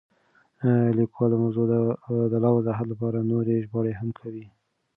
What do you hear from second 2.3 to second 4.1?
د لا وضاحت لپاره نورې ژباړې هم